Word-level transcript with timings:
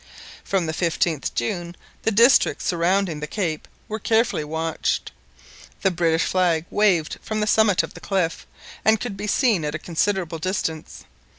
From 0.43 0.65
the 0.65 0.73
15th 0.73 1.31
June 1.35 1.75
the 2.01 2.09
districts 2.11 2.65
surrounding 2.65 3.19
the 3.19 3.27
cape 3.27 3.67
were 3.87 3.99
carefully 3.99 4.43
watched. 4.43 5.11
The 5.83 5.91
British 5.91 6.23
flag 6.25 6.65
waved 6.71 7.19
from 7.21 7.39
the 7.39 7.45
summit 7.45 7.83
of 7.83 7.93
the 7.93 7.99
cliff, 7.99 8.47
and 8.83 8.99
could 8.99 9.15
be 9.15 9.27
seen 9.27 9.63
at 9.63 9.75
a 9.75 9.77
considerable 9.77 10.39
distance. 10.39 11.03